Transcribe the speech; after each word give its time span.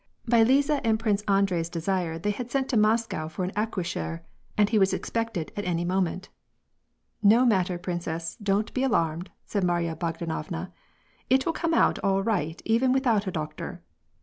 By 0.27 0.41
Liza 0.41 0.81
and 0.83 0.97
Prince 0.99 1.21
Andrei's 1.27 1.69
desire 1.69 2.17
they 2.17 2.31
had 2.31 2.49
sent 2.49 2.67
to 2.69 2.75
Moscow 2.75 3.27
for 3.27 3.43
an 3.43 3.51
accoucheur^ 3.51 4.21
and 4.57 4.67
he 4.67 4.79
was 4.79 4.93
expected 4.95 5.51
at 5.55 5.63
any 5.63 5.85
moment." 5.85 6.29
No 7.37 7.45
matter, 7.45 7.77
princess, 7.77 8.35
don't 8.41 8.73
be 8.73 8.81
alarmed," 8.81 9.29
said 9.45 9.63
Marya 9.63 9.95
Bog 9.95 10.17
danovna," 10.17 10.71
it 11.29 11.45
will 11.45 11.53
come 11.53 11.75
out 11.75 11.99
all 11.99 12.23
right 12.23 12.59
even 12.65 12.91
without 12.91 13.27
a 13.27 13.31
doctor." 13.31 13.83